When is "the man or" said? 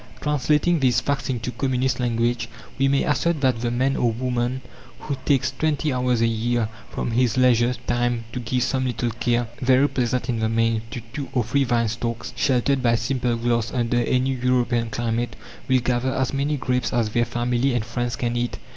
3.61-4.11